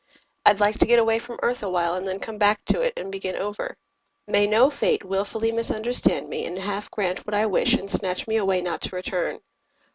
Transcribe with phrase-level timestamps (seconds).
[0.47, 3.11] I'd like to get away from earth awhile And then come back to it and
[3.11, 3.77] begin over.
[4.27, 8.37] May no fate willfully misunderstand me And half grant what I wish and snatch me
[8.37, 9.41] away Not to return.